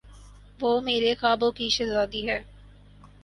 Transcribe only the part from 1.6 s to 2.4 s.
شہزادی ہے۔